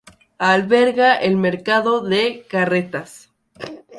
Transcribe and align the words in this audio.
Alberga 0.39 1.15
el 1.19 1.35
Mercado 1.37 1.99
de 2.01 2.47
Carretas. 2.49 3.29